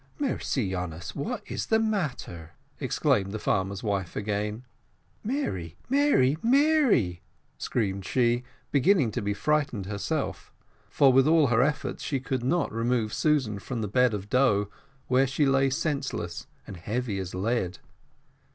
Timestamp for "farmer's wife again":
3.37-4.63